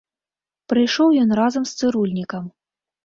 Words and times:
Прыйшоў 0.71 1.13
ён 1.25 1.29
разам 1.43 1.63
з 1.73 1.77
цырульнікам. 1.81 2.43